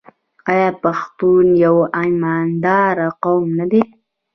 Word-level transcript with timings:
آیا 0.51 0.69
پښتون 0.83 1.45
یو 1.63 1.77
ایماندار 2.01 2.95
قوم 3.23 3.45
نه 3.59 3.65
دی؟ 3.71 3.81